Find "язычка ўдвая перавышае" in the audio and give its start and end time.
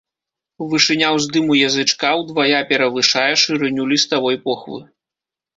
1.69-3.29